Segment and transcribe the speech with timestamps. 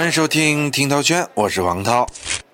[0.00, 2.06] 欢迎收听听涛轩，我是王涛。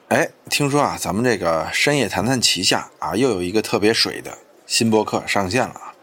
[0.08, 4.36] 哎，听说啊，咱们这个深夜谈谈旗下啊，又有一个特别水的
[4.66, 5.94] 新播客上线了啊。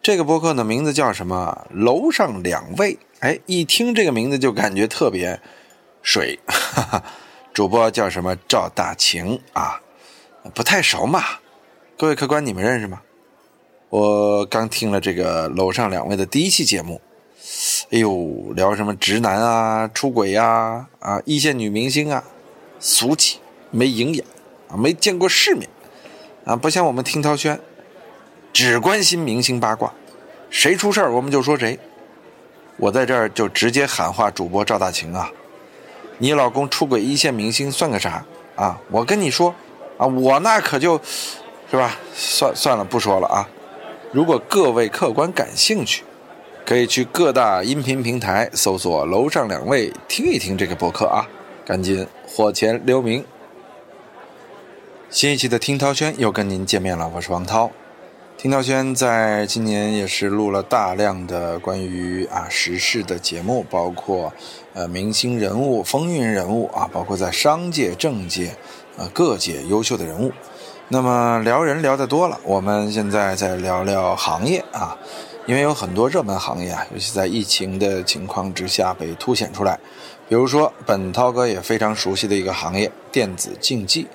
[0.00, 1.66] 这个播客呢，名字叫什么？
[1.72, 2.96] 楼上两位。
[3.18, 5.40] 哎，一听这个名字就感觉特别
[6.00, 6.38] 水。
[6.46, 7.04] 哈哈，
[7.52, 8.36] 主播叫什么？
[8.46, 9.80] 赵大晴啊，
[10.54, 11.24] 不太熟嘛。
[11.96, 13.02] 各位客官，你们认识吗？
[13.88, 17.00] 我刚听了这个楼上两位的第一期节目。
[17.90, 22.22] 哎呦，聊什么直男啊、出轨呀、啊一线女明星啊，
[22.78, 23.40] 俗气、
[23.72, 24.24] 没营养
[24.68, 25.68] 啊，没见过世面
[26.44, 27.58] 啊，不像我们听涛轩，
[28.52, 29.92] 只关心明星八卦，
[30.50, 31.80] 谁出事儿我们就说谁。
[32.76, 35.32] 我在这儿就直接喊话主播赵大晴啊，
[36.18, 38.78] 你老公出轨一线明星算个啥啊？
[38.90, 39.52] 我跟你说
[39.96, 41.00] 啊，我那可就，
[41.70, 41.96] 是吧？
[42.14, 43.48] 算算了，不说了啊。
[44.12, 46.04] 如果各位客官感兴趣。
[46.68, 51.26] 可以去各大音频平台搜索“楼上两位”，听一听这个博客啊！
[51.64, 53.24] 赶紧火前留名。
[55.08, 57.70] 新一期的听涛轩又跟您见面了，我是王涛。
[58.36, 64.30] 听涛轩在今年也是录了大量的关于啊时事的节目，包括
[64.74, 68.48] 呃明星人物、风云人物啊，包括在商界、政界
[68.98, 70.30] 啊各界优秀的人物。
[70.88, 74.98] 那么聊人聊得多了，我们现在再聊聊行业啊。
[75.48, 79.80] 因为有很多热门行业啊，尤其在疫情的情况之下被凸显出来。
[80.28, 84.06] 比如说，本涛哥也非常熟悉的一个行业——电子竞技。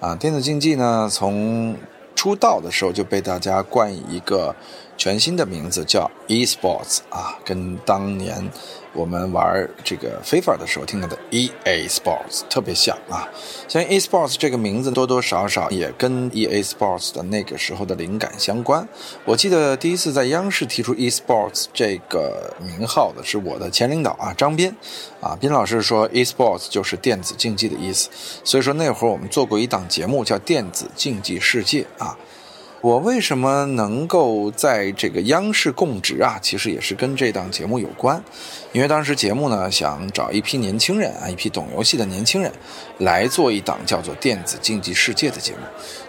[0.00, 1.76] 啊，电子竞技呢，从
[2.16, 4.52] 出道的时候就被大家冠以一个
[5.00, 8.50] 全新的名字，叫 e-sports 啊，跟当年。
[8.92, 13.22] 我们玩这个 FIFA 的时候听到的 EA Sports 特别像啊，
[13.68, 18.86] 像 e-sports 这个名字多多少少也跟 EA Sports 的那个时候的灵感相关。
[19.24, 24.74] 我记得第一次在央视提出 e-sports 这个名号的是我的前领导啊张斌，
[25.20, 28.10] 啊斌老师说 e-sports 就是电子竞技的意思，
[28.42, 32.18] 所以说那会儿我们做过一档节目叫电子竞技世界啊。
[32.82, 36.38] 我为什么能够在这个央视供职啊？
[36.40, 38.22] 其实也是跟这档节目有关，
[38.72, 42.50] 因为当时节目呢想找一批年轻人啊，一批懂游戏的年轻人，
[42.96, 45.58] 来做一档叫做《电子竞技世界》的节目。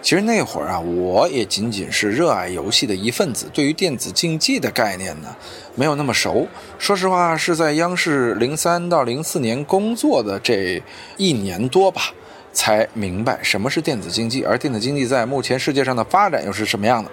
[0.00, 5.36] 其实那会儿啊，我也仅仅是热爱游戏的一份子，对于电子竞技的概念呢，
[5.74, 6.48] 没有那么熟。
[6.78, 10.82] 说实话，是在央视零三到零四年工作的这
[11.18, 12.14] 一年多吧。
[12.52, 17.10] 才明白什么是电子竞技，而电子竞技在目前世界上的发展又是什么样的？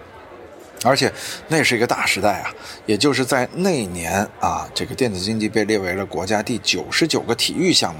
[0.85, 1.11] 而且
[1.49, 2.53] 那是一个大时代啊！
[2.85, 7.99] 也就是在那年啊，这个电子竞技被列为了国家第九十九个体育项目。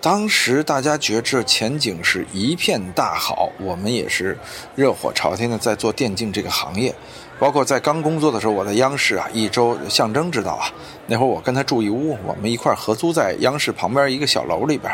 [0.00, 4.38] 当时大家觉着前景是一片大好，我们也是
[4.76, 6.94] 热火朝天的在做电竞这个行业。
[7.44, 10.72] 包括在刚工作的时候，我在央视啊，一周象征知道啊，
[11.06, 14.90] 那会儿我跟他住一屋，我们一块合租在央视旁边一个小楼里边，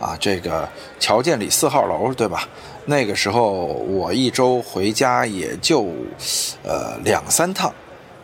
[0.00, 0.68] 啊，这个
[0.98, 2.48] 乔建里四号楼，对吧？
[2.86, 5.86] 那个时候我一周回家也就，
[6.64, 7.72] 呃两三趟。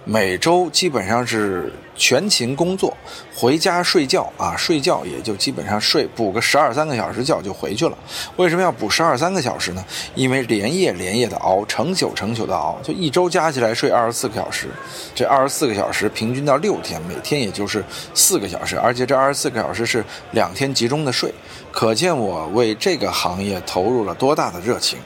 [0.04, 2.96] 每周基本上是全勤工作，
[3.34, 7.98] 回家睡觉啊，睡觉也就基本上睡补个十二三个小时觉就回去了。
[8.36, 9.84] 为什么要补十二三个小时呢？
[10.14, 14.68] 因为连夜连夜的熬，成宿成宿的熬，就一周加起来睡二十四个小时。
[15.14, 17.84] 这二十四个小时平均到六天，每天也就是
[18.14, 21.34] 四个小时，而且这二十四个小时是两天集中的睡，
[21.72, 24.98] 可见我为这个行业投入了多大的热情。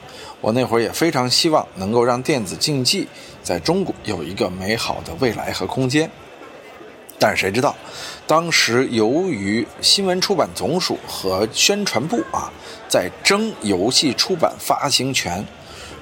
[0.42, 3.06] 我那会儿也非常希望能够让电子竞技
[3.44, 6.10] 在中国有一个美好的未来和空间，
[7.22, 7.72] 但是谁知道，
[8.26, 12.50] 当时由于新闻出版总署和宣传部啊
[12.88, 15.46] 在争游戏出版发行权，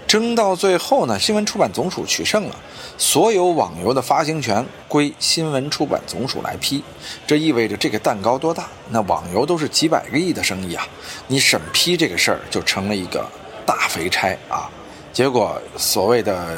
[0.07, 2.57] 争到最后呢，新闻出版总署取胜了，
[2.97, 6.83] 所有网游的发行权归新闻出版总署来批，
[7.27, 8.67] 这意味着这个蛋糕多大？
[8.89, 10.89] 那网游都是几百个亿的生意啊，
[11.27, 13.29] 你审批这个事儿就成了一个。
[13.67, 14.69] 大肥差啊！
[15.13, 16.57] 结果所谓的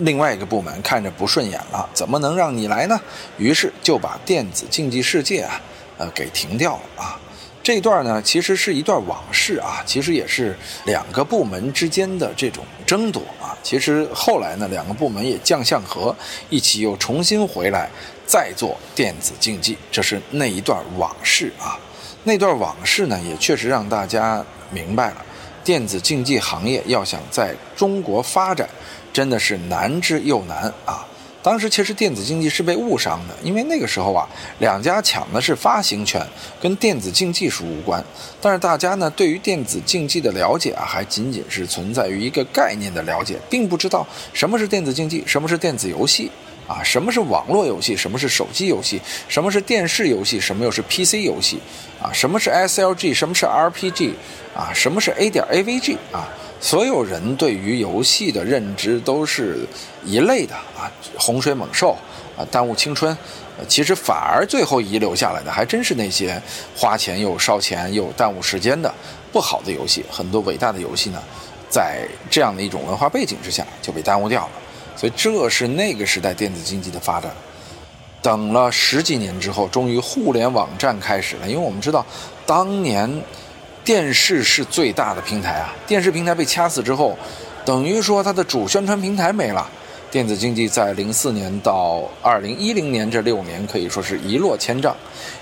[0.00, 3.00] 另外一个部门看着不顺眼了，怎么能让你来呢？
[3.38, 5.60] 于是就把电子竞技世界啊，
[5.98, 7.18] 呃，给停掉了啊。
[7.62, 13.56] 这段呢，其实是一段往事啊，其实也是两个部门之间的这种争夺啊。
[13.62, 16.14] 其实后来呢，两个部门也将相和，
[16.50, 17.88] 一起又重新回来
[18.26, 21.78] 再做电子竞技，这是那一段往事啊。
[22.24, 25.24] 那段往事呢，也确实让大家明白了。
[25.64, 28.68] 电子竞技行业要想在中国发展，
[29.12, 31.06] 真的是难之又难啊！
[31.42, 34.28] 当时其实电子竞技是被误伤的，因为那个时候啊，
[34.60, 36.24] 两家抢的是发行权，
[36.60, 38.00] 跟电子竞技是无关。
[38.40, 46.30] 但是大家呢，对于电子竞技的了解啊，还仅仅是存在于一个概念的了解，并不知道什么是电子竞技，什么是电子游戏。
[46.68, 47.96] 啊，什么是网络游戏？
[47.96, 49.00] 什么是手机游戏？
[49.28, 50.38] 什么是电视游戏？
[50.40, 51.58] 什么又是 PC 游戏？
[52.00, 53.12] 啊，什么是 SLG？
[53.12, 54.12] 什么是 RPG？
[54.54, 55.96] 啊，什么是 A 点 AVG？
[56.12, 56.28] 啊，
[56.60, 59.66] 所有人对于游戏的认知都是
[60.04, 61.96] 一类的啊，洪水猛兽
[62.36, 63.16] 啊，耽误青春。
[63.68, 66.40] 其实反而最后遗留下来的，还真是那些
[66.76, 68.92] 花钱又烧钱又耽误时间的
[69.30, 70.04] 不好的游戏。
[70.10, 71.22] 很多伟大的游戏呢，
[71.68, 74.52] 在这样的一种文化背景之下就被耽误掉了。
[75.02, 77.28] 所以这是那个时代电子竞技的发展。
[78.22, 81.48] 等了十几年之后，终于互联网站开始了。
[81.48, 82.06] 因为我们知道，
[82.46, 83.20] 当年
[83.82, 87.18] 电视是最大的平台啊，电视平台被掐死之后，
[87.64, 89.68] 等于说它的主宣传平台没了。
[90.08, 94.94] 电子竞技在零四年到二零一零年这六年可以说是一落千丈。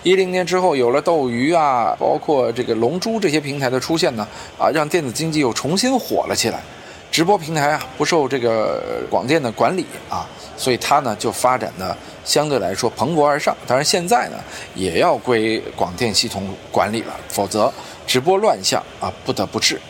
[0.02, 4.26] 一零年之后有了斗鱼啊，包括这个龙珠这些平台的出现呢，
[4.58, 6.62] 啊，让电子竞技又重新火了起来。
[7.10, 10.26] 直播平台啊，不受这个广电的管理啊，
[10.56, 13.56] 所以它呢就发展的相对来说蓬勃而上。
[13.66, 14.38] 当然现在呢
[14.74, 17.72] 也要归广电系统管理了，否则
[18.06, 19.80] 直播乱象啊不得不治。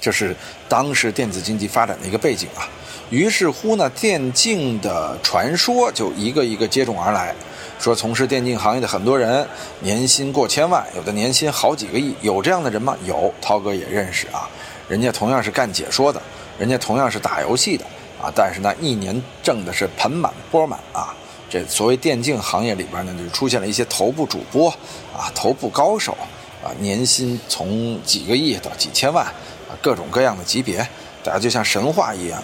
[0.00, 0.36] 这是
[0.68, 2.68] 当时电子竞技发展的一个背景啊。
[3.08, 7.34] 于是乎呢，电竞的传说就一个一个接踵而来，
[7.78, 9.46] 说从事电竞行业的很多人
[9.80, 12.94] 年薪过千万，有的年薪好几个亿，有这样的人吗？
[13.04, 14.48] 有，涛哥也认识啊。
[14.88, 16.20] 人家同样是干解说的，
[16.58, 17.84] 人家同样是打游戏的
[18.22, 21.14] 啊，但是呢，一年挣的是盆满钵满啊。
[21.50, 24.68] 这所谓电竞行业里边呢，就出现了一些头部主播
[25.16, 26.16] 啊，头部高手
[26.64, 30.78] 啊，年薪从几个亿到几千万啊，各种各样的级别，
[31.22, 32.42] 大家就像神话一样，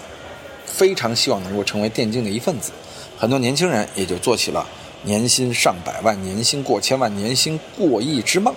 [0.65, 2.71] 非常希望能够成为电竞的一份子。
[3.17, 4.65] 很多年轻人也就做起了
[5.03, 8.53] 年薪上百万、年薪过千万、年薪过亿之梦。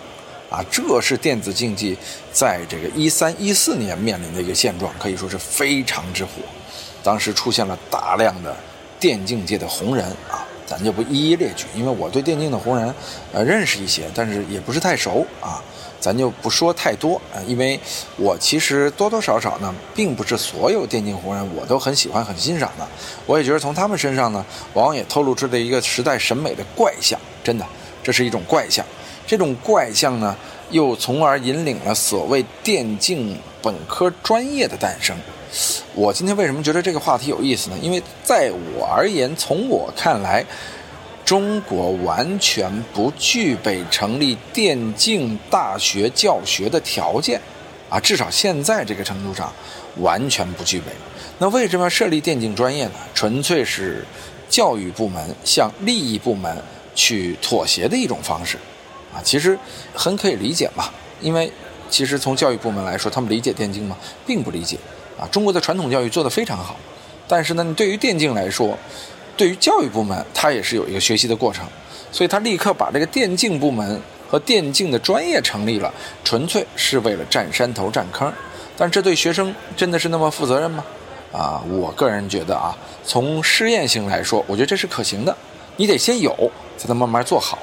[0.55, 1.99] 啊，这是电子竞技
[2.33, 6.31] 在这个一三一四年面临的一个现状，可以说是非常之火。
[7.03, 8.55] 当时出现了大量的
[9.01, 12.95] 电竞界的红人啊，咱就不一一列举，因为我对电竞的红人
[13.33, 15.61] 呃认识一些，但是也不是太熟啊，
[15.99, 17.81] 咱就不说太多啊，因为
[18.17, 22.87] 我其实多多少少呢，并不是所有电竞红人我都很喜欢、很欣赏的。
[23.27, 27.67] 我也觉得从他们身上呢，往往也透露出了一个时代审美的怪象，真的，
[28.05, 28.87] 这是一种怪象。
[29.26, 30.37] 这种怪象呢，
[30.71, 35.17] 又从而引领了所谓电竞本科专业的诞生。
[35.94, 37.76] 我今天为什么觉得这个话题有意思呢？
[37.81, 40.44] 因为在我而言，从我看来，
[41.25, 47.41] 中国完全不具备成立电竞大学教学的条件，
[47.88, 49.53] 啊，至少现在这个程度上
[49.99, 50.87] 完全不具备。
[51.38, 52.94] 那为什么要设立电竞专业呢？
[53.15, 54.05] 纯粹是
[54.50, 56.56] 教育部门向利益部门
[56.94, 58.59] 去妥协的一种方式。
[59.14, 59.56] 啊，其实
[59.94, 60.90] 很可以理解嘛，
[61.20, 61.50] 因为
[61.88, 63.96] 其实从教育部门来说，他们理解电竞吗？
[64.26, 64.76] 并不理解。
[65.16, 66.76] 啊，中国的传统教育做得非常好，
[67.28, 68.76] 但是呢，对于电竞来说，
[69.37, 71.64] 对于教育部门，它也是有一个学习的过程，
[72.11, 75.94] 所以他立刻把这个电竞部门和电竞的专业成立了，
[76.25, 78.32] 纯粹是为了占山头、占坑。
[78.76, 80.84] 但这对学生真的是那么负责任吗？
[81.32, 85.36] 啊，我个人觉得啊，从试验性来说，我觉得这是可行的。
[85.77, 87.58] 你得先有，才能慢慢做好。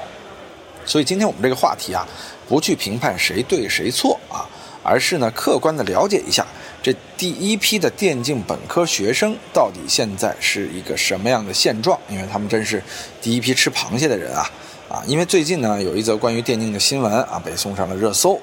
[0.84, 2.06] 所以今天我们这个话题啊，
[2.48, 4.48] 不去评判谁对谁错啊，
[4.82, 6.46] 而是呢客观的了解一下
[6.82, 12.82] 这第一批的电竞本科学生到底现在是一个什么样的现状，因为他们真是
[13.20, 14.50] 第一批吃螃蟹的人啊
[14.88, 15.02] 啊！
[15.06, 18.34] 因为最近呢有一则关于电竞的新闻啊被送上了热搜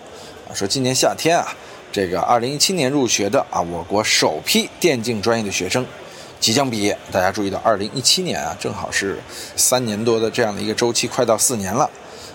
[0.48, 1.54] 啊，说今年夏天啊，
[1.92, 5.86] 这个2017年入学的啊我国首批电竞专业的学生
[6.40, 6.98] 即将毕业。
[7.12, 9.20] 大家注意到2017年啊，正好是
[9.58, 11.90] 三年多的这样的一个周期，快到四年了。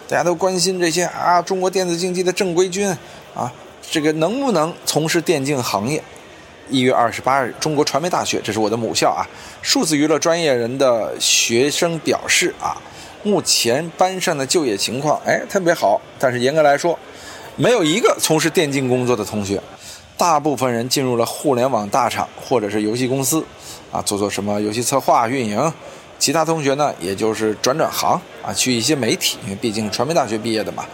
[0.06, 2.86] 大家都关心这些啊，中国电子竞技的正规军
[3.34, 3.50] 啊，
[3.90, 6.02] 这个能不能从事电竞行业？
[6.68, 9.26] 一月二十八日，中国传媒大学，这是我的母校啊，
[9.62, 12.76] 数字娱乐专业人的学生表示啊，
[13.22, 16.98] 目前班上的就业情况哎特别好，但是严格来说，
[17.56, 19.60] 没有一个从事电竞工作的同学，
[20.18, 23.44] 大部分人进入了互联网大厂或者是游戏公司
[23.90, 25.72] 啊，做做什么游戏策划、运营。
[26.18, 30.84] 其他同学呢，也就是转转行啊，去一些媒体，因为毕竟传媒大学毕业的嘛，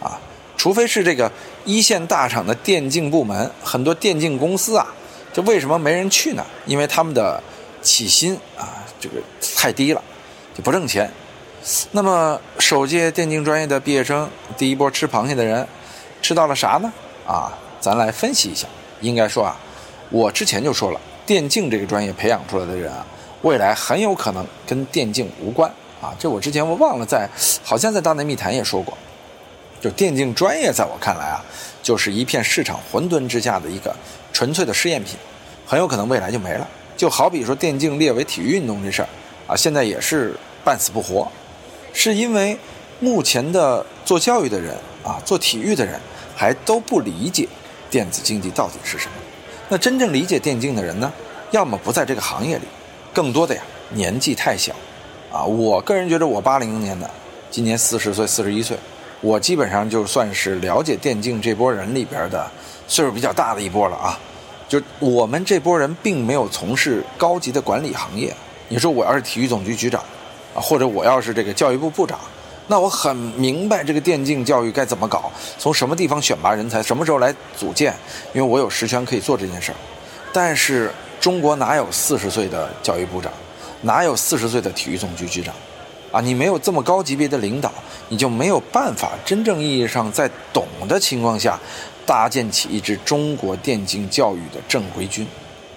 [0.00, 0.18] 啊，
[0.56, 1.30] 除非是这个
[1.64, 4.86] 一线大厂的电竞部门，很多电竞公司啊，
[5.32, 6.44] 这为什么没人去呢？
[6.64, 7.42] 因为他们的
[7.82, 9.16] 起薪啊，这个
[9.56, 10.02] 太低了，
[10.56, 11.10] 就不挣钱。
[11.90, 15.66] 那么首届电竞专业的毕业生，第一波吃螃蟹的人，
[16.22, 16.90] 吃到了啥呢？
[17.26, 18.66] 啊，咱来分析一下。
[19.00, 19.54] 应该说啊，
[20.08, 23.04] 我之前就说了，电竞这个专业培养出来的人啊。
[23.42, 26.14] 未来很有可能跟电竞无关啊！
[26.18, 27.28] 这我之前我忘了在，
[27.62, 28.96] 好像在大内密谈也说过，
[29.80, 31.44] 就电竞专业在我看来啊，
[31.82, 33.94] 就是一片市场混沌之下的一个
[34.32, 35.16] 纯粹的试验品，
[35.66, 36.66] 很有可能未来就没了。
[36.96, 39.08] 就好比说电竞列为体育运动这事儿
[39.46, 41.30] 啊，现在也是半死不活，
[41.92, 42.58] 是因为
[42.98, 46.00] 目前的做教育的人啊，做体育的人
[46.34, 47.48] 还都不理解
[47.88, 49.12] 电子竞技到底是什么。
[49.68, 51.12] 那真正理解电竞的人呢，
[51.52, 52.64] 要么不在这个行业里，
[53.18, 53.60] 更多的呀
[53.90, 54.72] 年纪太小，
[55.32, 57.10] 啊，我个人觉得我八零年的，
[57.50, 58.78] 今年四十岁四十一岁，
[59.20, 62.48] 我基本上就算是了解电竞这波人里边的
[62.86, 64.16] 岁数比较大的一波了啊。
[64.68, 68.32] 就我们这波人并没有从事高级的管理行业。
[68.68, 70.00] 你说我要是体育总局局长，
[70.54, 72.20] 啊，或者我要是这个教育部部长，
[72.68, 77.92] 那我很明白这个电竞教育该怎么搞，从什么地方选拔人才，什么时候来组建，
[78.32, 79.74] 因为我有实权可以做这件事儿。
[80.32, 83.32] 但是中国哪有四十岁的教育部长，
[83.82, 85.54] 哪有四十岁的体育总局局长？
[86.10, 87.72] 啊，你没有这么高级别的领导，
[88.08, 91.58] 你就没有办法真正意义上在懂的情况下。
[92.06, 95.28] 搭建起一支中国电竞教育的正规军，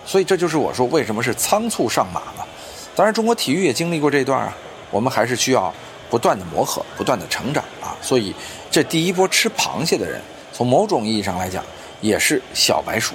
[0.06, 2.48] 所以这就是我说为什么是仓促上马了。
[2.96, 4.58] 当然，中国体育也经历过这段啊，
[4.92, 5.74] 我们还是需要
[6.10, 7.92] 不断的磨合，不断的成长啊。
[8.02, 8.34] 所以，
[8.72, 10.22] 这第一波吃螃蟹的人，
[10.54, 11.62] 从某种意义上来讲，
[12.00, 13.14] 也是小白鼠。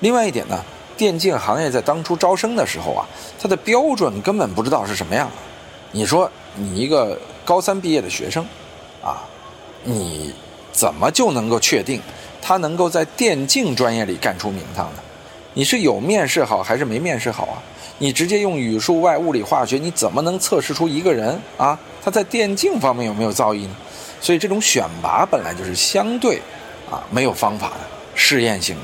[0.00, 0.62] 另外一点呢，
[1.02, 3.04] 电竞行业在当初招生的时候啊，
[3.36, 5.28] 它的标准根本不知道是什么样。
[5.90, 8.46] 你说你一个高三毕业的学生，
[9.02, 9.26] 啊，
[9.82, 10.32] 你
[10.70, 12.00] 怎么就能够确定？
[12.40, 15.00] 他能够在电竞专业里干出名堂呢，
[15.54, 17.58] 你是有面试好还是没面试好啊？
[17.98, 21.76] 你直接用语数外、物理、化学，你怎么能测试出一个人啊？
[22.00, 23.74] 他在电竞方面有没有造诣呢？
[24.20, 26.40] 所以这种选拔本来就是相对
[26.88, 27.80] 啊没有方法的
[28.14, 28.82] 试验性的，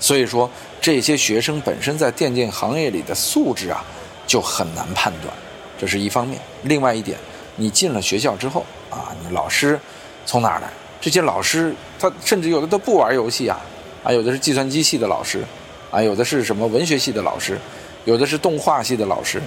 [0.00, 3.84] 所以说这些学生本身在电竞行业里的素质啊
[4.26, 5.32] 就很难判断，
[5.78, 6.40] 这是一方面。
[6.62, 7.18] 另外一点，
[7.56, 9.78] 你进了学校之后啊，你老师
[10.24, 10.68] 从哪儿来？
[11.00, 13.60] 这些老师，他甚至有的都不玩游戏啊，
[14.02, 15.44] 啊，有的是计算机系的老师，
[15.90, 17.56] 啊，有的是什么文学系的老师，
[18.04, 19.40] 有的是动画系的老师，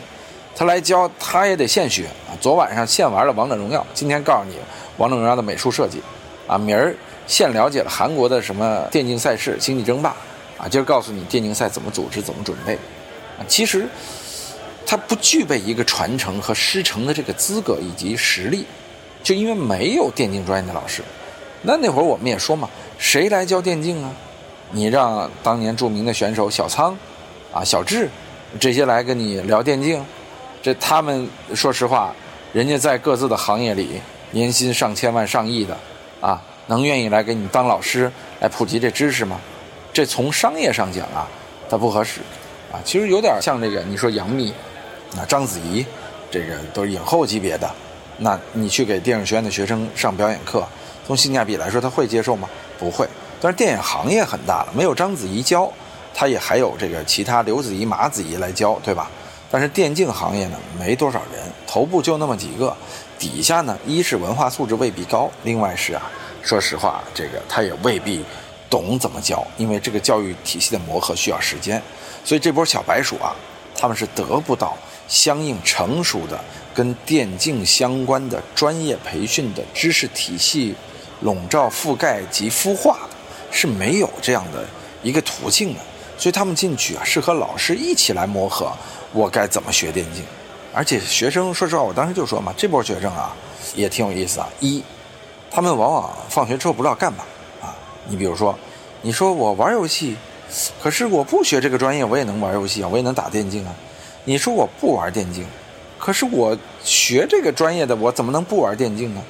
[0.56, 2.32] 他来教，他也得现学啊。
[2.40, 4.56] 昨晚上现玩了王者荣耀，今天告诉你
[4.98, 6.02] 王者荣耀的美术设计，
[6.48, 6.96] 啊，明儿
[7.28, 10.16] 现了解了韩国的什么电竞赛事星际争霸，
[10.62, 12.76] 啊，今儿告诉你电竞赛怎么组织，怎么准备，
[13.40, 13.88] 啊，其实
[14.86, 18.64] 他不具备一个传承和师承的这个资格以及实力，
[19.24, 21.02] 就因为没有电竞专业的老师。
[21.64, 24.12] 那那会儿我们也说嘛，谁来教电竞啊？
[24.70, 26.96] 你让当年著名的选手小仓，
[27.52, 28.08] 啊小智，
[28.60, 30.06] 这些来跟你聊电竞，
[30.62, 32.14] 这他们说实话，
[32.54, 34.00] 人家在各自的行业里
[34.30, 35.76] 年薪上千万上亿的，
[36.20, 39.42] 啊，能愿意来给你当老师来普及这知识吗？
[39.94, 41.28] 这从商业上讲啊，
[41.70, 42.22] 它不合适，
[42.72, 44.54] 啊，其实有点像这个你说杨幂，
[45.18, 45.86] 啊章子怡，
[46.30, 47.70] 这个都是影后级别的，
[48.18, 50.66] 那你去给电影学院的学生上表演课。
[51.06, 52.48] 从性价比来说，他会接受吗？
[52.80, 53.08] 不会。
[53.42, 55.70] 但是电影行业很大了，没有章子怡教，
[56.14, 59.10] 他也还有这个其他刘子怡、马子怡来教，对吧？
[59.50, 62.74] 但是电竞行业呢，没多少人，头部就那么几个，
[63.20, 66.10] 底下呢，一是文化素质未必高，另外是啊，
[66.42, 68.24] 说实话，这个他也未必
[68.72, 71.80] 懂怎么教，因为这个教育体系的磨合需要时间，
[72.26, 73.36] 所以这波小白鼠啊，
[73.76, 74.76] 他们是得不到
[75.08, 80.74] 相应成熟的跟电竞相关的专业培训的知识体系。
[81.24, 83.16] 笼罩、覆盖及孵化的
[83.52, 84.66] 是没有这样的
[85.04, 85.80] 一个途径的，
[86.18, 88.72] 所以他们进去啊，是和老师一起来磨合，
[89.14, 90.24] 我该怎么学电竞。
[90.74, 93.36] 而且学生，说实话，我当时就说嘛，这波学生啊，
[93.76, 94.50] 也挺有意思啊。
[94.62, 94.84] 一，
[95.52, 97.24] 他们往往放学之后不知道干嘛。
[98.08, 98.58] 你比如说，
[99.02, 100.16] 你说我玩游戏，
[100.82, 103.74] 可是我不学这个专业，我也能玩游戏啊，我也能打电竞啊。
[104.26, 105.46] 你说我不玩电竞，
[105.98, 109.22] 可是我学这个专业的，我怎么能不玩电竞呢？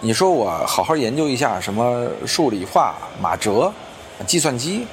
[0.00, 3.70] 你说我好好研究一下什么数理化、马哲、
[4.26, 4.86] 计算机，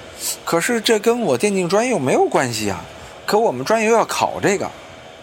[0.43, 2.83] 可是这跟我电竞专业又没有关系啊。
[3.25, 4.65] 可我们专业又要考这个，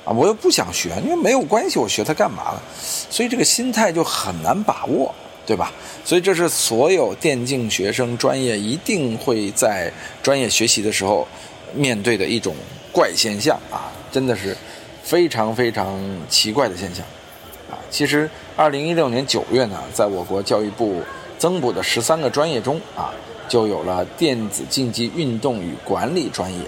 [0.04, 2.62] 啊，我又不想学，因为没有关系，我学它干嘛了？
[3.10, 5.14] 所以这个心态就很难把握，
[5.46, 5.72] 对吧？
[6.04, 11.26] 所以这是所有电竞学生专业一定会在专业学习的时候
[11.74, 12.54] 面对的一种
[12.92, 14.56] 怪现象啊，真的是
[15.02, 15.98] 非常非常
[16.28, 17.04] 奇怪的现象
[17.70, 17.76] 啊。
[17.90, 21.02] 其实，二零一六年九月呢，在我国教育部
[21.38, 23.12] 增补的十三个专业中啊，
[23.48, 26.60] 就有了电子竞技运动与管理专业。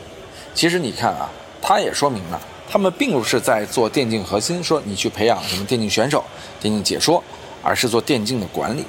[0.55, 1.31] 其实你看啊，
[1.61, 6.25] 它也说明了，他们并不是在做电竞核心，说你去培养什么电竞选手、
[6.61, 7.23] 电竞解说，
[7.67, 8.85] 而是做电竞的管理。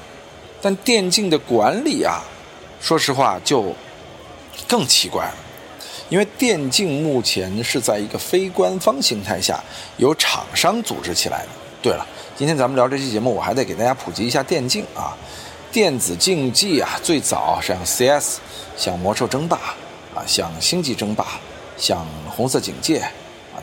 [0.62, 2.22] 但电竞的管理啊，
[2.80, 3.74] 说实话就
[4.68, 5.36] 更奇怪了，
[6.10, 9.64] 因为电竞目前是在一个非官方形态下，
[9.98, 11.50] 由厂商组织起来的。
[11.82, 12.06] 对了。
[12.36, 15.18] 今天咱们聊这期节目，我还得给大家普及一下电竞啊，
[15.72, 18.38] 电子竞技啊，最早像 CS，
[18.78, 19.58] 像魔兽争霸
[20.14, 21.40] 啊，像星际争霸，
[21.78, 23.04] 像红色警戒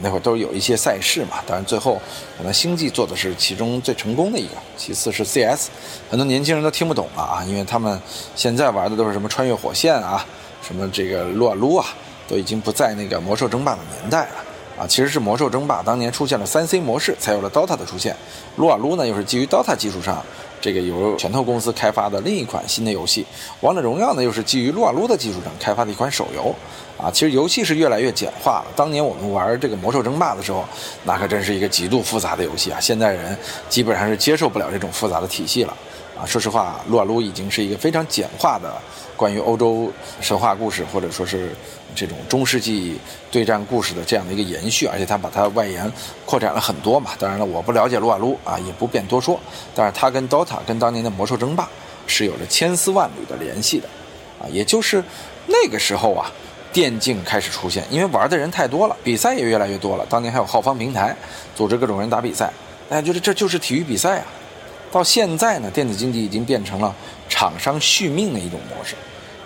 [0.01, 2.01] 那会儿都有一些赛事嘛，当然最后
[2.37, 5.69] 可能星际做的是其中最成功的一个，其次是 CS，
[6.11, 8.01] 很多年轻人都听不懂了啊，因为他们
[8.35, 10.25] 现在玩的都是什么穿越火线啊，
[10.63, 11.87] 什么这个撸啊撸啊，
[12.29, 14.35] 都已经不在那个魔兽争霸的年代了
[14.79, 18.17] 啊，其实是魔兽争霸当年出现了三 C 模式，才有了 DOTA 的出现，
[18.57, 20.21] 撸啊撸呢又是基于 DOTA 基础上。
[20.65, 23.23] 这个由拳头公司开发的另一款新的游戏
[23.61, 26.55] 《王者荣耀》呢，又是基于撸啊撸的技术上开发的一款手游，
[26.97, 28.73] 啊，其实游戏是越来越简化了。
[28.75, 30.65] 当年我们玩这个《魔兽争霸》的时候，
[31.05, 32.81] 那可真是一个极度复杂的游戏啊！
[32.81, 33.37] 现在人
[33.69, 35.77] 基本上是接受不了这种复杂的体系了。
[36.19, 38.75] 啊，说实话，撸啊撸已经是一个非常简化的
[39.17, 39.91] 关于欧洲
[40.21, 41.51] 神话故事，或者说是
[41.95, 42.99] 这种中世纪
[43.31, 45.91] 对战故事的这样的一个延续，而且他把它外延
[46.25, 47.13] 扩展了很多嘛。
[47.19, 49.39] 当然了，我不了解撸啊撸啊，也不便多说。
[49.75, 51.69] 但是它跟 DOTA 跟当年的魔兽争霸
[52.07, 53.89] 是有着千丝万缕的联系的，
[54.41, 55.03] 啊，也就是
[55.47, 56.31] 那个时候啊，
[56.73, 60.05] 电竞开始出现，因为玩的人太多了，比赛也越来越多了。
[60.09, 61.15] 当年还有浩方平台
[61.55, 62.53] 组织各种人打比赛，
[62.89, 64.27] 大家觉得这就是体育比赛啊。
[64.95, 66.95] 到现在呢，电子竞技已经变成了
[67.29, 68.95] 厂商续命的一种模式，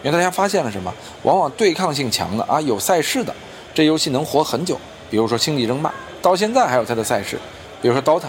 [0.02, 0.93] 因为大家发现了什么？
[1.23, 3.35] 往往对抗性强的啊，有赛事的，
[3.73, 4.78] 这游戏能活很久。
[5.11, 5.88] 比如说《星际争霸》，
[6.21, 7.38] 到现在还有它的赛事。
[7.81, 8.25] 比如说《DOTA》，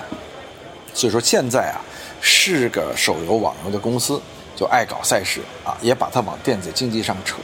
[0.94, 1.84] 所以说现在啊，
[2.22, 4.22] 是个手游网游的公司
[4.56, 7.36] 就爱搞赛事啊，也把它往电子竞技上扯。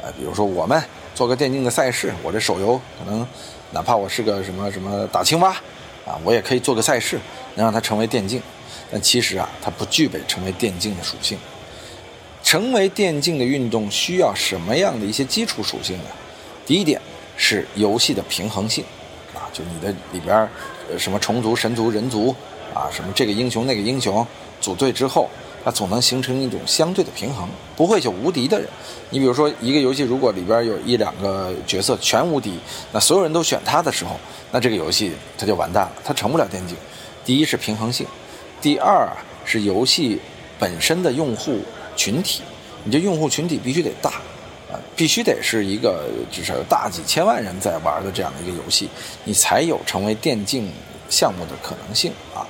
[0.00, 0.80] 呃，比如说我们
[1.12, 3.26] 做个电竞的赛事，我这手游可能
[3.72, 5.50] 哪怕我是个什么什么打青蛙
[6.06, 7.18] 啊，我也可以做个赛事，
[7.56, 8.40] 能让它成为电竞。
[8.92, 11.38] 但其实啊，它不具备成为电竞的属性。
[12.44, 16.04] 成为电竞的运动需要什么样的一些基础属性呢？
[16.66, 17.00] 第一点
[17.36, 18.84] 是游戏的平衡性，
[19.32, 20.36] 啊，就你的里边
[20.90, 22.34] 呃什么虫族、神族、人族
[22.74, 24.26] 啊，什么这个英雄那个英雄
[24.60, 25.30] 组队之后，
[25.64, 28.68] 它总能形成一种相对的平衡，不会就无敌的人。
[29.10, 32.58] 你比如说一个游戏，如果里边有一两个角色全无敌，
[32.92, 34.18] 那所有人都选他的时候，
[34.50, 36.76] 那这个游戏它就完蛋了，它成不了电竞。
[37.24, 38.04] 第一是平衡性。
[38.62, 39.10] 第二
[39.44, 40.20] 是游戏
[40.56, 41.58] 本身的用户
[41.96, 42.42] 群体，
[42.84, 44.10] 你这用户群体必须得大，
[44.70, 48.88] 啊，必须得是一个至少有大几千万人在玩的这样的一个游戏，
[49.24, 50.70] 你才有成为电竞
[51.10, 52.46] 项目的可能性啊。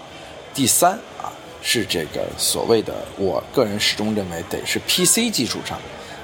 [0.53, 5.79] 第三啊是这个所谓的，我个人始终认为得是 PC 基础上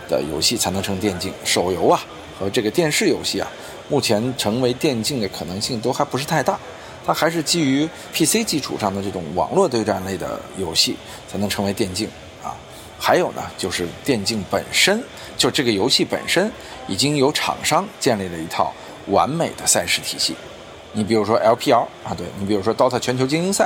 [0.07, 1.99] 的游戏才能成电竞，手游啊
[2.39, 3.49] 和这个电视游戏啊，
[3.89, 6.61] 目前成为电竞的可能性都还不是太大。
[7.09, 10.95] 它还是基于 PC 基础上的这种网络对战类的游戏
[11.27, 12.07] 才能成为电竞
[12.45, 12.55] 啊。
[12.99, 15.03] 还有呢，就是电竞本身
[15.35, 16.53] 就这个游戏本身
[16.87, 18.75] 已经有厂商建立了一套
[19.07, 20.37] 完美的赛事体系。
[20.93, 23.65] 你比如说 LPL 啊，对你比如说 DOTA 全球精英赛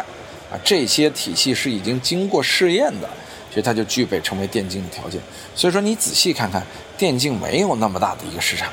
[0.49, 3.11] 啊，这些体系是已经经过试验的，
[3.51, 5.21] 所以它就具备成为电竞的条件。
[5.57, 6.65] 所以说你仔细看看，
[6.97, 8.69] 电竞没有那么大的一个市场，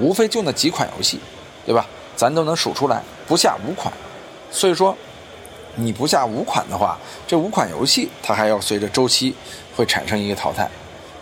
[0.00, 1.20] 无非就那几款游戏，
[1.64, 1.86] 对吧？
[2.16, 3.92] 咱都能数出来，不下五款，
[4.50, 4.96] 所以说，
[5.74, 9.34] 你不下五款的话，这五款游戏它还要随着周期
[9.76, 10.68] 会产生一个淘汰。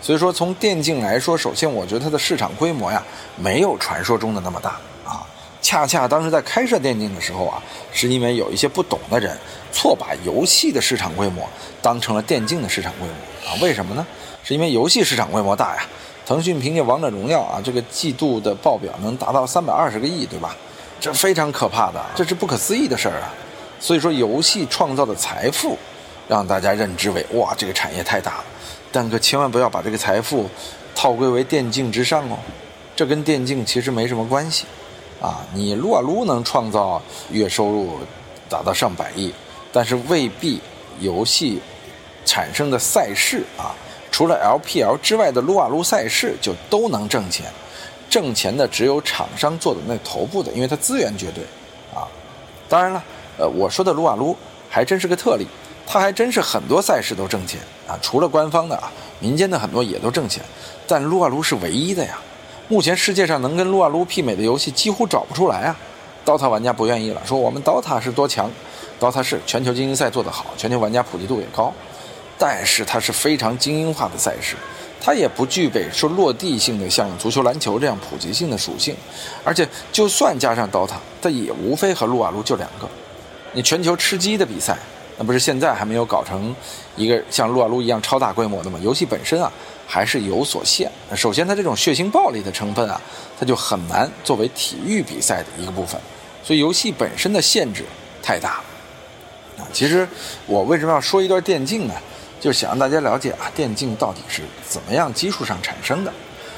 [0.01, 3.03] 所以说，从电竞来说，首先我觉得它的市场规模呀，
[3.35, 4.71] 没有传说中的那么大
[5.05, 5.25] 啊。
[5.61, 9.37] 恰恰当时在开设电竞的时候啊，是因为有一些不懂的人
[9.71, 11.45] 错把游戏的市场规模
[11.81, 13.59] 当成了电竞的市场规模啊。
[13.61, 14.05] 为什么呢？
[14.41, 15.83] 是因为游戏市场规模大呀。
[16.25, 20.55] 腾讯凭借《王者荣耀》啊，这个季度的报表能达到三百二十个亿，对吧？
[20.99, 23.33] 这非常可怕的，这是不可思议的事儿啊！
[23.79, 25.77] 所以说，游戏创造的财富，
[26.27, 28.43] 让大家认知为哇，这个产业太大了。
[28.91, 30.49] 但可千万不要把这个财富
[30.93, 32.37] 套归为电竞之上哦，
[32.95, 34.65] 这跟电竞其实没什么关系
[35.21, 35.45] 啊。
[35.53, 37.99] 你撸啊撸能创造月收入
[38.49, 39.33] 达到上百亿，
[39.71, 40.59] 但是未必
[40.99, 41.61] 游戏
[42.25, 43.71] 产生的赛事啊，
[44.11, 47.45] 除了 LPL 之外的撸啊撸赛事就都能挣钱。
[48.09, 51.43] 挣钱的只有厂商做的那头部的，因为它资源绝对，
[51.93, 52.07] 啊，
[52.67, 53.03] 当然了，
[53.37, 54.35] 呃，我说的撸啊撸
[54.69, 55.47] 还真是个特例，
[55.85, 60.43] 它还真是很多赛事都挣钱啊，除了官方的啊，民间的很多也都挣钱，
[60.87, 62.17] 但撸啊撸是唯一的呀。
[62.67, 65.75] 目前世界上能跟撸啊撸媲美的游戏几乎找不出来啊。
[66.25, 68.51] DOTA 玩家不愿意了，说我们 DOTA 是多强
[68.99, 71.73] ，DOTA 是全球精英赛做得好，全球玩家普及度也高，
[72.37, 74.55] 但是它是非常精英化的赛事。
[75.01, 78.95] 它也不具备说落地性的像足球、篮球这样普及性的属性，
[79.43, 82.87] 而且就算加上 DOTA，它也无非和撸啊撸就两个。
[83.53, 84.77] 你全球吃鸡的比赛，
[85.17, 86.53] 那不是现在还没有搞成
[86.95, 88.77] 一个像撸啊撸一样超大规模的吗？
[88.83, 89.51] 游戏本身啊
[89.87, 90.91] 还是有所限。
[91.15, 93.01] 首先，它这种血腥暴力的成分啊，
[93.39, 95.99] 它就很难作为体育比赛的一个部分。
[96.43, 97.85] 所以游戏本身的限制
[98.21, 99.63] 太大了。
[99.63, 100.07] 啊，其实
[100.45, 101.93] 我为什么要说一段电竞呢？
[102.39, 106.13] 就想让大家了解啊，电竞到底是怎么样基础上产生的？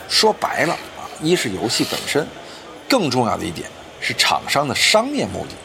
[0.07, 2.27] 说白了啊，一是游戏本身，
[2.87, 5.55] 更重要的一点是厂商的商业目的。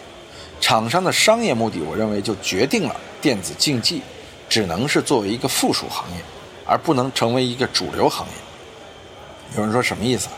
[0.61, 4.01] 厂商的商业目的，我认为就决定了电子竞技
[4.49, 6.23] 只能是作为一个附属行业，
[6.65, 8.33] 而不能成为一个主流行业。
[9.57, 10.29] 有人说什么意思？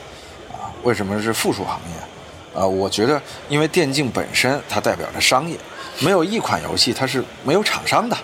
[0.53, 2.61] 啊，为什么是附属行业？
[2.61, 5.57] 啊，我觉得，因为电竞本身它代表着商业，
[6.01, 8.17] 没有一款游戏它是没有厂商的。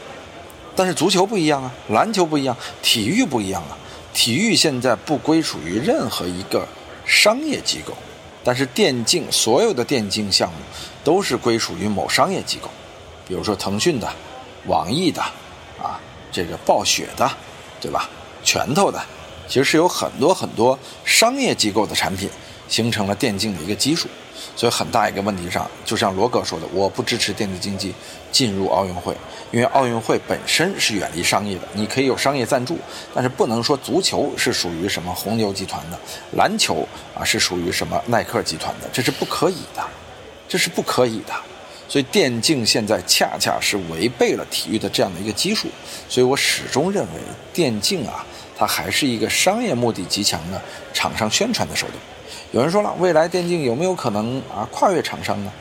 [0.76, 3.78] 但是足球不一样啊，篮球不一样，体育不一样啊。
[4.12, 6.66] 体育现在不归属于任何一个
[7.04, 7.92] 商业机构，
[8.44, 10.58] 但是电竞所有的电竞项目
[11.02, 12.70] 都是归属于某商业机构，
[13.26, 14.08] 比如说腾讯的、
[14.66, 15.20] 网易的，
[15.82, 17.30] 啊，这个暴雪的，
[17.80, 18.08] 对吧？
[18.44, 19.04] 拳头的，
[19.48, 22.28] 其实是有很多很多商业机构的产品
[22.68, 24.08] 形成了电竞的一个基数。
[24.56, 27.92] 所以很大一个问题上，就像罗哥说的，我不支持电子竞技
[28.30, 29.12] 进入奥运会，
[29.50, 31.62] 因为奥运会本身是远离商业的。
[31.72, 32.78] 你可以有商业赞助，
[33.12, 35.98] 但是不能说足球是属于什么红牛集团的，
[36.36, 39.84] 篮球啊是属于什么耐克集团的，这是不可以的，
[40.48, 41.34] 这是不可以的。
[41.88, 45.68] 所以电竞现在恰恰是违背了体育的这样的一个基数。
[46.08, 47.20] 所以我始终认为
[47.52, 48.24] 电竞啊，
[48.56, 50.60] 它还是一个商业目的极强的
[50.92, 51.98] 厂商宣传的手段。
[52.54, 55.52] 有人说了，未来电竞有没有可能啊跨越厂商呢？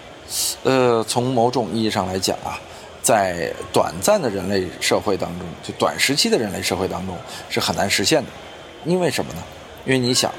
[0.62, 2.54] 呃，从某种意义上来讲啊，
[3.02, 7.18] 在短暂的人类社会当中，就短时期的人类社会当中
[7.50, 8.30] 是很难实现的。
[8.86, 9.40] 因为什么呢？
[9.86, 10.32] 因为你想，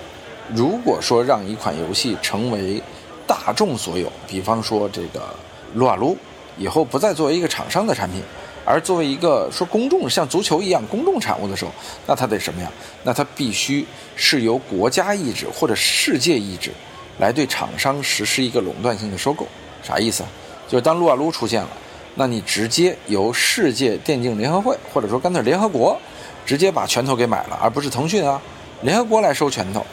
[0.55, 2.81] 如果说让一款游戏成为
[3.27, 5.35] 大众所有，比方说这个
[5.75, 6.17] 撸啊撸，
[6.57, 8.23] 以后不再作为一个厂商的产品。
[8.65, 11.71] 而作为一个说公众像足球一样公众产物的时候，
[12.07, 12.71] 那它得什么呀？
[13.03, 16.71] 那它必须是由国家意志或者世界意志
[17.19, 19.47] 来对厂商实施一个垄断性的收购。
[19.83, 20.25] 啥意思？
[20.67, 21.69] 就是当撸啊撸出现了，
[22.15, 26.01] 那你直接由世界电竞联合会或者说干脆联合国
[26.47, 28.41] 直接把拳头给买了，而不是腾讯啊，
[28.81, 29.85] 联合国来收拳头，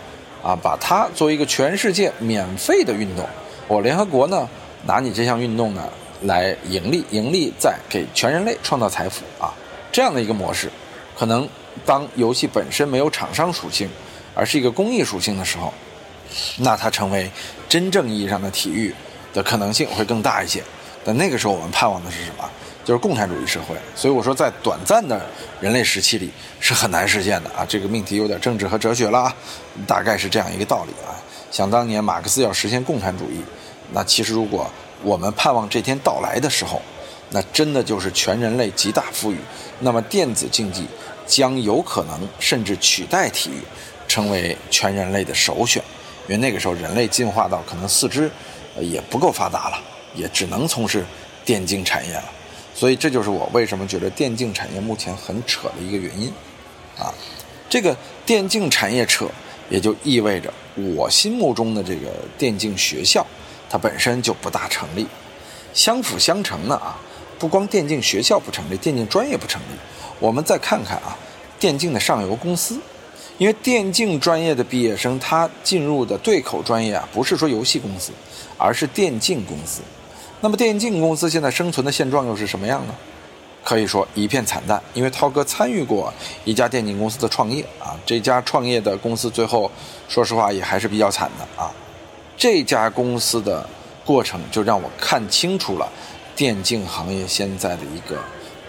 [0.42, 3.28] 啊，把它作为一个全世界免费的运动，
[3.68, 4.48] 我联合国呢
[4.86, 5.84] 拿你这项运动呢。
[6.22, 9.54] 来盈利，盈利再给全人类创造财富啊，
[9.92, 10.72] 这样的一个模式，
[11.18, 11.48] 可能
[11.86, 13.90] 当游戏本身没有厂商属性，
[14.36, 15.74] 而是一个公益属性的时候，
[16.60, 17.30] 那它成为
[17.68, 18.94] 真正意义上的体育
[19.34, 20.64] 的可能性会更大一些。
[21.04, 22.48] 但那个时候我们盼望的是什么？
[22.86, 23.76] 就是共产主义社会。
[23.96, 25.26] 所以我说，在短暂的
[25.60, 26.30] 人类时期里
[26.60, 27.66] 是很难实现的啊。
[27.68, 29.36] 这个命题有点政治和哲学了啊，
[29.88, 31.18] 大概是这样一个道理啊。
[31.50, 33.42] 想当年马克思要实现共产主义，
[33.92, 34.70] 那其实如果。
[35.04, 36.82] 我们盼望这天到来的时候，
[37.32, 39.38] 那真的就是全人类极大富裕。
[39.80, 40.86] 那么电子竞技
[41.26, 43.62] 将有可能甚至取代体育，
[44.08, 45.82] 成为全人类的首选。
[46.28, 48.30] 因为那个时候人类进化到可能四肢
[48.80, 49.78] 也不够发达了，
[50.16, 51.04] 也只能从事
[51.44, 52.26] 电竞产业了。
[52.76, 56.32] 所以这就是我为什么觉得电竞产业目前很扯的一个原因。
[56.98, 57.12] 啊，
[57.68, 59.26] 这个电竞产业扯，
[59.70, 60.54] 也就意味着
[60.96, 63.26] 我心目中的这个电竞学校。
[63.72, 65.08] 它本身就不大成立，
[65.74, 67.00] 相辅相成的啊，
[67.40, 69.66] 不光电竞学校不成立，电竞专业不成立。
[70.20, 71.18] 我们再看看啊，
[71.58, 72.78] 电竞的上游公司，
[73.38, 78.12] 因为电竞专业的毕业生他进入的对口专业啊，不是说游戏公司，
[78.58, 79.82] 而是电竞公司。
[80.42, 82.96] 那么电竞公司现在生存的现状又是什么样呢？
[83.64, 84.82] 可以说一片惨淡。
[84.94, 89.72] 因为涛哥参与过一家电竞公司的创业啊，这家创业的公司最后，
[90.10, 91.72] 说实话也还是比较惨的啊。
[92.42, 93.70] 这家公司的
[94.04, 95.88] 过程就让我看清楚了
[96.36, 98.18] 电竞行业现在的一个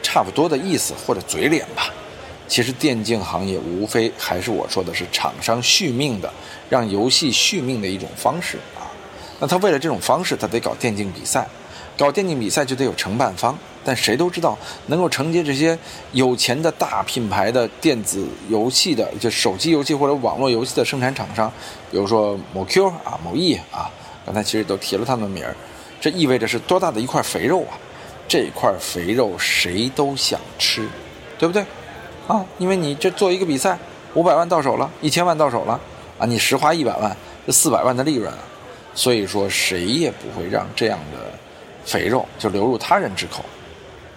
[0.02, 1.88] 差不多的意思或者嘴脸吧。
[2.46, 6.30] 其实电竞行业无非还是我说的是厂商续命的，
[6.68, 8.84] 让游戏续命的一种方式啊。
[9.40, 11.48] 那他为了这种方式，他得搞电竞比赛，
[11.96, 13.58] 搞电竞比赛就得有承办方。
[13.84, 15.78] 但谁都知道，能够承接这些
[16.12, 21.52] 有钱的大品牌的电子游戏的，就手机游戏或者网络游戏的生产厂商，
[21.90, 23.90] 比如说某 Q 啊、某 E 啊，
[24.24, 25.54] 刚才其实都提了他们的名儿，
[26.00, 27.78] 这意味着是多大的一块肥肉啊！
[28.28, 30.88] 这块肥肉谁都想吃，
[31.38, 31.62] 对不对？
[32.26, 33.76] 啊，因为你这做一个比赛，
[34.14, 35.78] 五百万到手了，一千万到手了，
[36.18, 37.14] 啊，你实花一百万，
[37.46, 38.38] 这四百万的利润啊，
[38.94, 41.32] 所以说谁也不会让这样的
[41.84, 43.44] 肥肉就流入他人之口。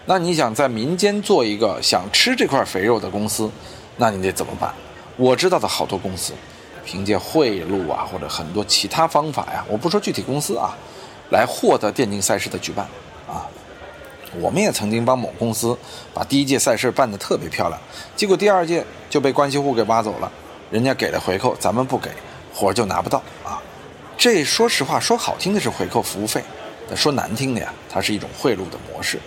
[0.08, 3.50] 那你想在民间做一个想吃这块肥肉的公司，
[3.98, 4.72] 那你得怎么办？
[5.18, 6.34] 我知道的好多公司，
[6.86, 10.78] 凭借贿赂啊，或者很多其他方法呀，我不说具体公司啊，
[11.32, 12.86] 来获得电竞赛事的举办
[13.28, 13.48] 啊。
[14.40, 15.76] 我们也曾经帮某公司
[16.14, 17.82] 把第一届赛事办得特别漂亮，
[18.16, 20.32] 结果第二届就被关系户给挖走了，
[20.70, 22.12] 人家给了回扣，咱们不给，
[22.54, 23.60] 活就拿不到啊。
[24.18, 26.44] 这说实话，说好听的是回扣服务费，
[26.96, 29.20] 说难听的呀，它是一种贿赂的模式。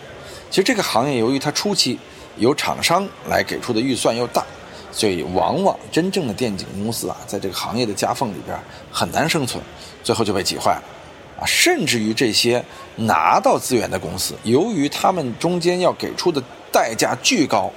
[0.50, 1.98] 其实这个行业由于它初期
[2.36, 4.44] 由厂商来给出的预算又大，
[4.90, 8.58] 所以往往真正的电竞公司啊，在这个行业的夹缝里边
[8.90, 9.62] 很难生存，
[10.02, 10.82] 最后就被挤坏了。
[11.40, 12.64] 啊，甚至于这些
[12.96, 17.70] 拿到资源的公司，由于他们中间要给出的代价巨高，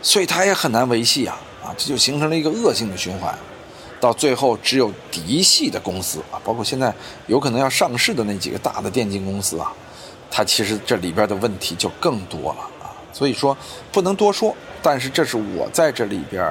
[0.00, 3.36] 所以它也很难维系啊啊，这就形成了一个恶性的循环，
[3.98, 6.94] 到最后只有嫡系的公司啊，包括现在
[7.26, 9.72] 有可能要上市的那几个大的电竞公司啊，
[10.30, 13.56] 它其实这里边的问题就更多了啊，所以说
[13.90, 16.44] 不能多说，但是这是我在这里边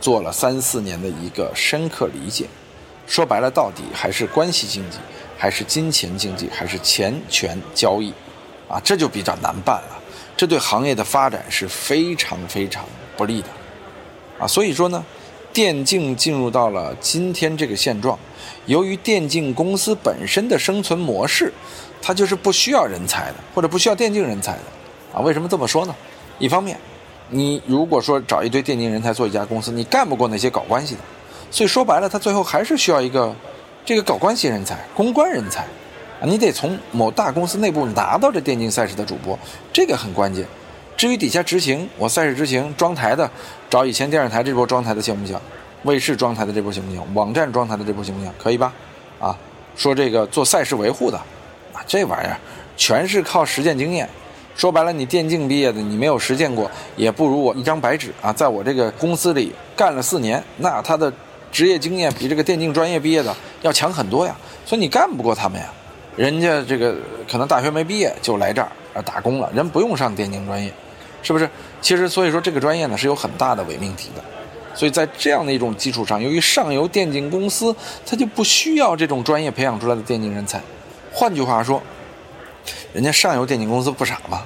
[0.00, 2.46] 做了三四年的一个深刻理解，
[3.06, 4.98] 说白了，到底还是关系经济。
[5.36, 8.14] 还是金钱经济，还是钱权交易，
[8.68, 10.00] 啊，这就比较难办了。
[10.36, 12.84] 这对行业的发展是非常非常
[13.16, 13.48] 不利的，
[14.38, 15.04] 啊，所以说呢，
[15.52, 18.18] 电竞进入到了今天这个现状，
[18.66, 21.52] 由于电竞公司本身的生存模式，
[22.04, 24.60] 它就是不需要人才的，或者不需要电竞人才的，
[25.14, 25.94] 啊，为什么这么说呢？
[26.38, 26.78] 一方面，
[27.30, 31.00] 你如果说找一堆电竞人才做一家公司，你干不过那些搞关系的，
[31.50, 33.34] 所以说白了，他最后还是需要一个。
[33.86, 35.60] 这个搞关系人才、公关人才，
[36.18, 39.38] 啊，你得从某大公司内部拿到这电竞赛事的主播，
[39.74, 40.42] 这个很关键。
[40.96, 43.30] 至于底下执行，我赛事执行装台的，
[43.68, 45.38] 找以前电视台这波装台的行不行？
[45.82, 47.02] 卫视装台的这波行不行？
[47.12, 48.32] 网站装台的这波行不行？
[48.38, 48.72] 可以吧？
[49.20, 49.36] 啊，
[49.76, 51.20] 说这个做赛事维护的，
[51.86, 52.36] 这玩意儿
[52.76, 54.08] 全是靠实践经验。
[54.56, 61.12] 说白了，你电竞毕业的，你没有实践过，也不如我一张白纸啊，在我这个公司里干了四年，那他的。
[61.52, 65.66] 职业经验比这个电竞专业毕业的要强很多呀，所以你干不过他们呀。
[66.16, 66.96] 人家这个
[67.30, 70.72] 可能大学没毕业就来这儿啊打工了，人不用上电竞专业，
[71.22, 71.48] 是不是？
[71.80, 74.24] 其实所以说这个专业呢是有很大的伪命题的。
[74.74, 77.72] 所以在这样的一种基础上，由于上游电竞公司
[78.04, 80.60] 它就不需要这种专业培养出来的电竞人才。
[81.16, 81.80] 换句话说，
[82.92, 84.42] 人家上游电竞公司不傻吗？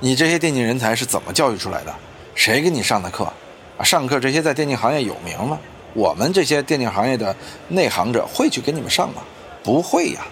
[0.00, 1.94] 你这些电竞人才是怎么教育出来的？
[2.34, 3.30] 谁给你上的课？
[3.76, 5.58] 啊，上课这些在电竞行业有名吗？
[5.92, 7.36] 我们这些电竞行业的
[7.68, 9.22] 内行者会去给你们上吗？
[9.62, 10.26] 不会呀。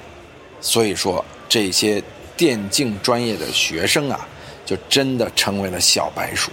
[0.63, 2.03] 所以说，这些
[2.39, 4.27] 电竞专业的学生啊，
[4.65, 6.51] 就真的成为了小白鼠。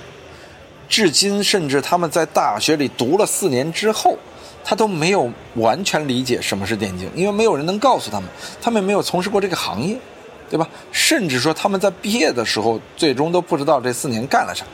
[0.89, 4.17] 至今，甚至他们在大学里读了四年之后，
[4.63, 8.29] 他都没有完全理解什么是电竞，因为没有人能告诉他们，
[8.61, 9.97] 他们没有从事过这个行业，
[10.49, 10.67] 对吧？
[10.91, 14.65] 甚至说他们在毕业的时候，最终都不知道这四年干了啥，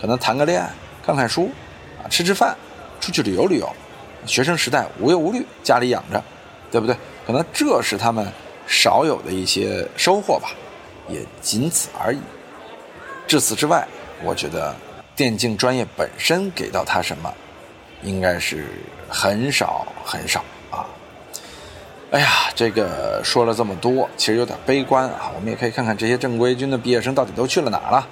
[0.00, 0.70] 可能谈个恋爱、
[1.04, 1.50] 看看书，
[2.02, 2.56] 啊，吃吃饭。
[3.00, 3.68] 出去旅游旅游，
[4.26, 6.22] 学生时代无忧无虑，家里养着，
[6.70, 6.94] 对不对？
[7.26, 8.24] 可能这是他们
[8.64, 10.52] 少有的一些收获吧，
[11.08, 12.18] 也仅此而已。
[13.26, 13.84] 至此之外，
[14.22, 14.72] 我觉得
[15.16, 17.34] 电竞专业本身给到他什么，
[18.04, 18.68] 应该是
[19.12, 20.86] 很少很少啊。
[22.10, 25.30] 哎呀，这个说了这么多，其实有点悲观啊。
[25.34, 28.06] 我们也可以看看这些正规军的毕业生到底都去了哪了。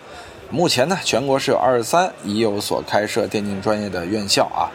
[0.50, 4.68] 目前呢，全国是有二十三已有所开设电竞专业的院校啊。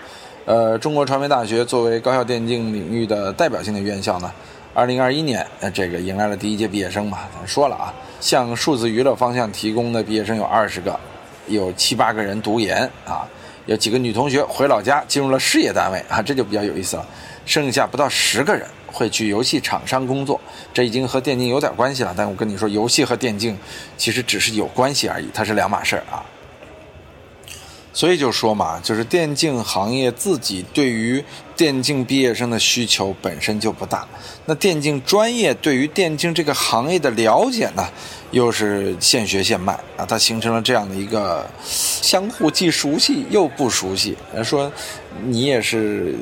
[0.46, 4.32] 呃，中国传媒大学作为高校电竞领域的代表性的院校呢，
[4.74, 7.20] 二零二一年呃这个迎来了第一届毕业生嘛。
[7.34, 11.00] 咱说了啊，向数字娱乐方向提供的毕业生有二十个，
[11.48, 13.28] 有七八个人读研啊，
[13.66, 17.06] 有几个女同学回老家进入了事业单位啊，这就比较有意思了。
[17.46, 18.66] 剩下不到十个人。
[18.96, 20.40] 会去游戏厂商工作，
[20.74, 22.14] 这已经和电竞有点关系了。
[22.16, 23.58] 但我跟你说，游戏和电竞
[23.98, 26.24] 其实只是有关系而已，它是两码事儿啊。
[27.96, 31.24] 所以就说嘛，就是电竞行业自己对于
[31.56, 34.06] 电竞毕业生的需求本身就不大，
[34.46, 37.88] 那电竞专业对于电竞这个行业的了解呢，
[38.32, 44.18] 又是现学现卖啊，它形成了这样的一个相互既熟悉又不熟悉。
[44.44, 44.70] 说
[45.24, 46.14] 你也是。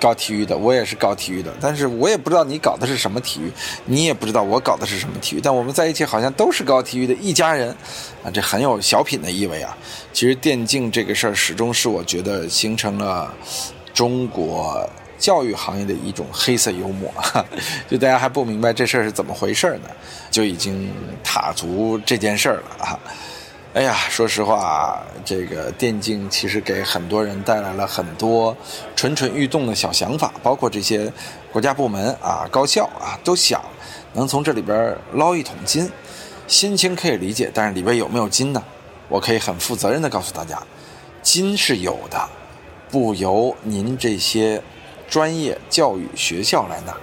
[0.00, 3.50] 搞体育的，我也是搞体育的，但是我也不知道你搞的是什么体育，
[3.84, 7.70] 你也不知道我搞的是什么体育，但我们在一起好像都是搞体育的一家人，
[8.22, 9.76] 啊，这很有小品的意味啊。
[10.12, 13.32] 其实电竞这个事儿始终是我觉得形成了
[13.94, 17.10] 中国教育行业的一种黑色幽默，
[17.88, 19.88] 就大家还不明白这事儿是怎么回事儿呢，
[20.30, 20.90] 就已经
[21.24, 22.98] 踏足这件事儿了啊。
[23.76, 28.56] 哎呀，说实话，这个电竞其实给很多人带来了很多
[28.96, 31.12] 蠢蠢欲动的小想法，包括这些
[31.52, 33.62] 国家部门啊、高校啊，都想
[34.14, 35.92] 能从这里边捞一桶金。
[36.48, 38.64] 心情可以理解，但是里边有没有金呢？
[39.10, 40.58] 我可以很负责任的告诉大家，
[41.20, 42.26] 金是有的，
[42.90, 44.62] 不由您这些
[45.06, 46.96] 专业教育学校来拿，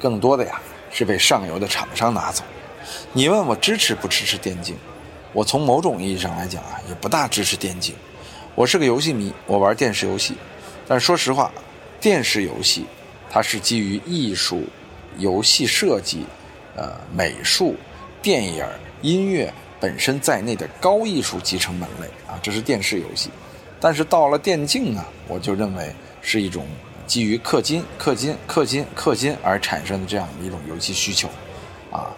[0.00, 0.58] 更多的呀
[0.90, 2.42] 是被上游的厂商拿走。
[3.12, 4.74] 你问我支持不支持电竞？
[5.34, 7.92] 我从某种意义上来讲啊，也不大支持电竞。
[8.54, 10.34] 我是个游戏迷，我玩电视游戏。
[10.86, 11.50] 但说实话，
[12.00, 12.86] 电视游戏
[13.28, 14.62] 它是基于艺术、
[15.18, 16.24] 游戏设计、
[16.76, 17.74] 呃美术、
[18.22, 18.64] 电影、
[19.02, 23.28] 音乐本身在内的高艺术集成门类啊，这是电视游戏。
[23.80, 25.92] 但是到了电竞呢，我就认为
[26.22, 26.64] 是一种
[27.08, 31.28] 基于氪金、氪金、氪金、氪金而产生的这样的一种游戏需求。
[31.90, 32.14] 啊。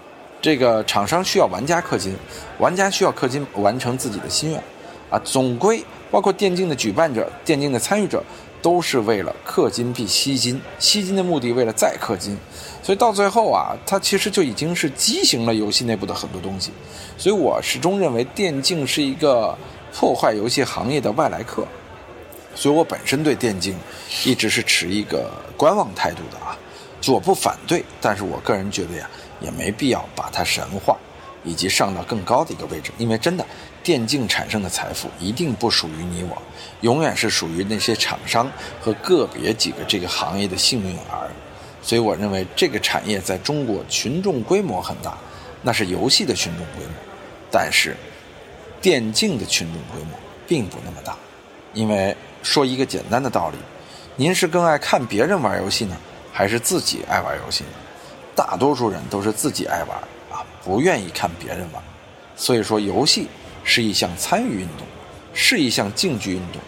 [0.47, 2.15] 这个厂商需要玩家氪金，
[2.59, 4.63] 玩家需要氪金完成自己的心愿，
[5.11, 8.23] 啊，总归包括电竞的举办者、电竞的参与者，
[8.63, 12.39] 都是为了氪金必吸金，吸金的目的为了再氪金，
[12.81, 16.71] 所以到最后啊，它其实就已经是畸形了游戏内部的很多东西，
[17.19, 19.53] 所以我始终认为电竞是一个
[19.93, 21.67] 破坏游戏行业的外来客，
[22.55, 23.75] 所以我本身对电竞
[24.25, 26.57] 一直是持一个观望态度的啊，
[27.07, 29.09] 就我不反对，但是我个人觉得呀。
[29.39, 30.97] 也没必要把它神化，
[31.45, 33.45] 以及上到更高的一个位置，因为真的，
[33.83, 36.41] 电竞产生的财富一定不属于你我，
[36.81, 41.29] 永远是属于那些厂商和个别几个这个行业的幸运儿。
[41.83, 45.19] 所以我认为这个产业在中国群众规模很大，
[45.61, 46.95] 那是游戏的群众规模，
[47.51, 47.95] 但是
[48.81, 51.15] 电竞的群众规模并不那么大。
[51.75, 53.59] 因为说一个简单的道理，
[54.17, 55.95] 您是更爱看别人玩游戏呢，
[56.37, 57.65] 还是自己爱玩游戏？
[58.35, 59.97] 大多数人都是自己爱玩
[60.31, 61.83] 啊，不愿意看别人玩，
[62.37, 63.27] 所以说游戏
[63.65, 64.87] 是一项参与运动，
[65.33, 66.61] 是一项竞技运动，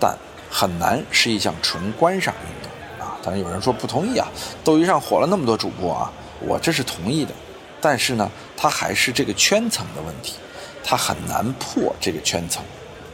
[0.00, 0.18] 但
[0.50, 3.16] 很难是一项纯观赏运动啊。
[3.22, 4.26] 当然有人说不同意啊，
[4.64, 7.32] 斗鱼上火了那么多主播啊，我这是同意的，
[7.80, 10.34] 但是呢，它还是这个圈层的问题，
[10.82, 12.60] 它很难破这个圈层，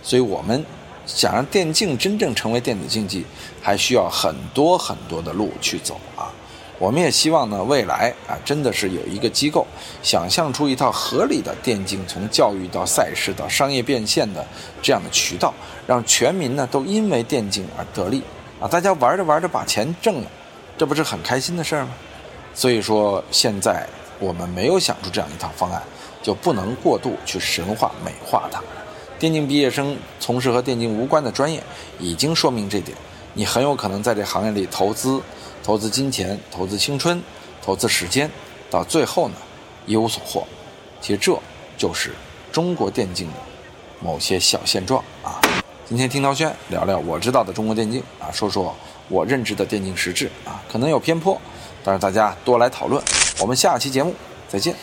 [0.03, 0.64] 所以我们
[1.09, 3.25] 想让电竞真正成为电子竞技，
[3.62, 6.31] 还需要很多很多的路去走啊。
[6.79, 9.66] 我们也希望呢，未来啊，真的是有一个机构
[10.01, 14.47] 想象出一套合理的电竞从教育到赛事到商业变现的
[14.81, 15.53] 这样的渠道，
[15.88, 18.23] 让全民呢都因为电竞而得利
[18.61, 18.68] 啊！
[18.68, 20.31] 大家玩着玩着把钱挣了，
[20.77, 21.90] 这不是很开心的事儿吗？
[22.55, 23.85] 所以说，现在
[24.21, 25.83] 我们没有想出这样一套方案，
[26.23, 28.62] 就不能过度去神话美化它。
[29.18, 31.62] 电竞毕业生从事和电竞无关的专业，
[31.98, 32.96] 已经说明这点，
[33.35, 35.20] 你很有可能在这行业里投资。
[35.61, 37.22] 投资金钱，投资青春，
[37.62, 38.31] 投资时间，
[38.70, 39.35] 到最后呢，
[39.85, 40.46] 一无所获。
[40.98, 41.38] 其实这
[41.76, 42.14] 就是
[42.50, 43.35] 中国电竞的
[44.00, 45.38] 某些小现状啊。
[45.87, 48.74] 今天听涛轩聊聊我知道的中国电竞啊，说说
[49.09, 51.38] 我认知的电竞实质啊，可能有偏颇，
[51.85, 53.02] 但是大家多来讨论。
[53.38, 54.14] 我们下期节目
[54.48, 54.74] 再见。